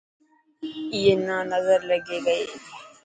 اي 0.93 1.01
نا 1.27 1.37
نظر 1.53 1.79
لگي 1.89 2.17
گئي. 2.25 2.43